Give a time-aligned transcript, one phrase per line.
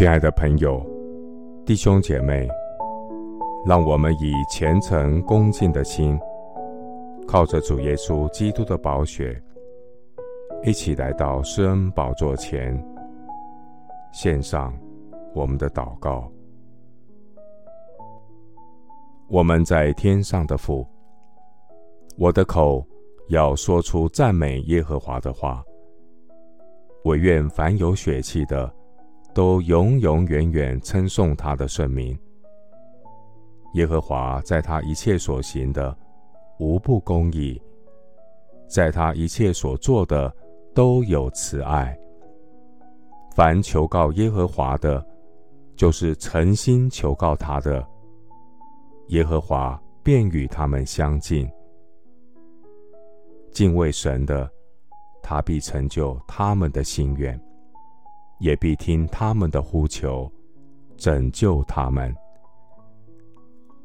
[0.00, 0.82] 亲爱的朋友、
[1.66, 2.48] 弟兄姐妹，
[3.66, 6.18] 让我们以虔诚恭敬的心，
[7.28, 9.38] 靠着主耶稣基督的宝血，
[10.64, 12.82] 一起来到施恩宝座前，
[14.10, 14.74] 献上
[15.34, 16.32] 我们的祷告。
[19.28, 20.86] 我们在天上的父，
[22.16, 22.82] 我的口
[23.28, 25.62] 要说出赞美耶和华的话。
[27.04, 28.74] 惟愿凡有血气的，
[29.32, 32.18] 都永永远远称颂他的圣名。
[33.74, 35.96] 耶和华在他一切所行的，
[36.58, 37.60] 无不公义；
[38.68, 40.34] 在他一切所做的，
[40.74, 41.96] 都有慈爱。
[43.34, 45.04] 凡求告耶和华的，
[45.76, 47.86] 就是诚心求告他的，
[49.08, 51.48] 耶和华便与他们相近。
[53.52, 54.50] 敬畏神的，
[55.22, 57.40] 他必成就他们的心愿，
[58.40, 60.30] 也必听他们的呼求，
[60.96, 62.14] 拯救他们。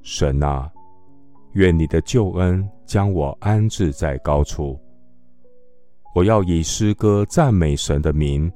[0.02, 0.72] 神啊，
[1.54, 4.80] 愿你的救恩将我安置在高处。
[6.14, 8.52] 我要以诗歌赞美神的名，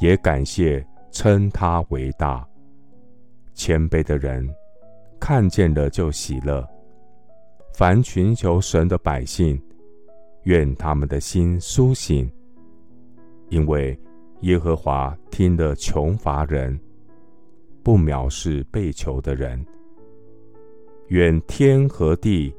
[0.00, 2.46] 也感谢称他为大。
[3.54, 4.48] 谦卑的人
[5.20, 6.66] 看见了就喜乐。
[7.74, 9.60] 凡寻求神的百姓，
[10.44, 12.28] 愿他们的心苏醒，
[13.50, 13.96] 因为
[14.42, 16.78] 耶和华听了穷乏人，
[17.82, 19.64] 不藐视被囚的人。
[21.08, 22.54] 愿天和地、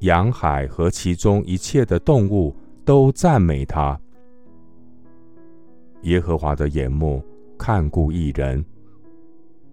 [0.00, 2.54] 洋海和其中一切的动物
[2.84, 3.98] 都赞美他。
[6.02, 7.24] 耶和华的眼目
[7.58, 8.64] 看顾一人，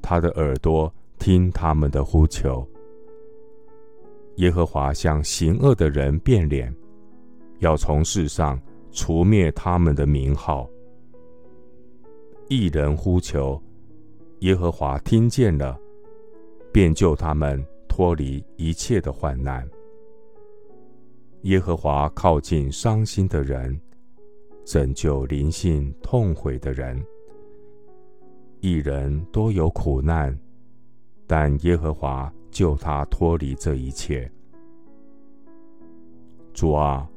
[0.02, 2.68] 他的耳朵听他们的呼求。
[4.38, 6.74] 耶和华向行恶的人变脸。
[7.60, 8.60] 要从世上
[8.92, 10.68] 除灭他们的名号。
[12.54, 13.58] 一人呼求，
[14.40, 15.80] 耶和华听见了，
[16.70, 19.66] 便救他们脱离一切的患难。
[21.44, 23.80] 耶和华靠近伤心的人，
[24.66, 27.02] 拯救灵性痛悔的人。
[28.60, 30.38] 一人多有苦难，
[31.26, 34.30] 但耶和华救他脱离这一切。
[36.52, 37.08] 主啊。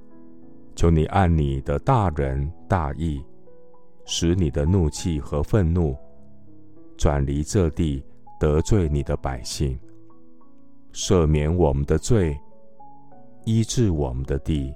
[0.77, 3.21] 求你按你的大仁大义，
[4.05, 5.97] 使你的怒气和愤怒
[6.97, 8.05] 转离这地，
[8.39, 9.79] 得罪你的百姓，
[10.93, 12.39] 赦免我们的罪，
[13.45, 14.75] 医治我们的地。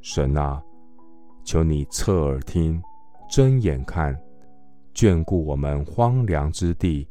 [0.00, 0.62] 神啊，
[1.44, 2.82] 求你侧耳听，
[3.30, 4.18] 睁眼看，
[4.94, 7.06] 眷顾我们荒凉之地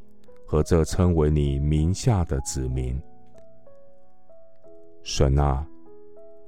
[0.45, 2.99] 和这称为你名下的子民。
[5.03, 5.65] 神啊。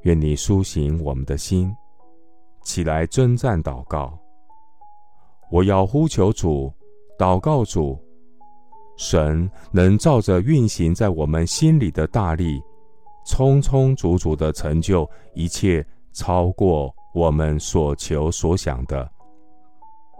[0.03, 1.75] 愿你苏醒我们的心，
[2.63, 4.17] 起来征战祷告。
[5.51, 6.71] 我要呼求主，
[7.17, 7.99] 祷告主，
[8.97, 12.61] 神能照着运行在我们心里的大力，
[13.25, 19.09] 充充足足的成就一切，超过我们所求所想的。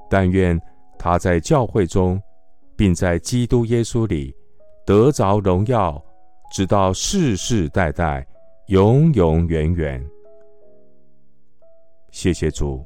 [0.10, 0.60] 但愿
[0.98, 2.22] 他在教会中，
[2.76, 4.36] 并在基督耶稣里
[4.86, 6.04] 得着荣耀，
[6.52, 8.26] 直到世世代代。
[8.70, 10.00] 永永远远，
[12.12, 12.84] 谢谢主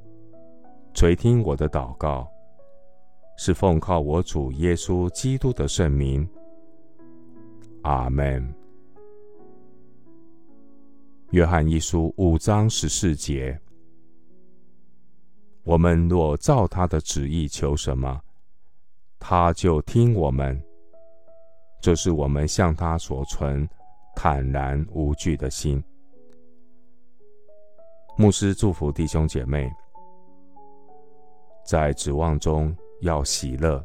[0.93, 2.29] 垂听我的祷告，
[3.37, 6.27] 是奉靠我主耶稣基督的圣名。
[7.83, 8.53] 阿门。
[11.31, 13.59] 约翰一书五章十四节：
[15.63, 18.21] 我们若照他的旨意求什么，
[19.19, 20.61] 他就听我们。
[21.81, 23.67] 这是我们向他所存。
[24.15, 25.83] 坦然无惧的心。
[28.15, 29.67] 牧师祝福弟兄姐妹，
[31.65, 33.83] 在指望中要喜乐，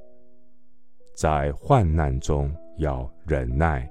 [1.16, 3.90] 在患难中要忍耐，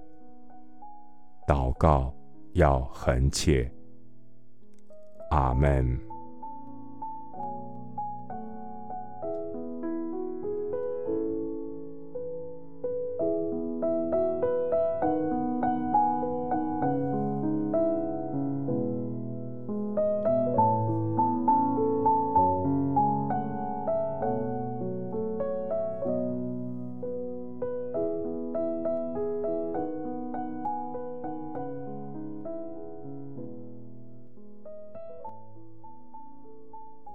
[1.47, 2.13] 祷告
[2.53, 3.69] 要恒切。
[5.31, 5.99] 阿门。